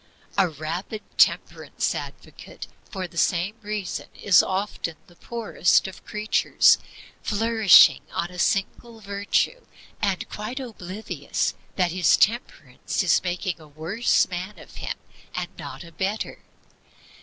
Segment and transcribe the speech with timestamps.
[0.35, 6.79] A rabid temperance advocate, for the same reason, is often the poorest of creatures,
[7.21, 9.63] flourishing on a single virtue,
[10.01, 14.97] and quite oblivious that his Temperance is making a worse man of him
[15.35, 16.39] and not a better.